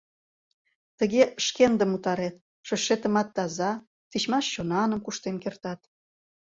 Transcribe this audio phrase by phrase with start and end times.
[0.97, 2.35] Тыге шкендым утарет,
[2.67, 3.71] шочшетымат таза,
[4.09, 5.79] тичмаш чонаным куштен кертат.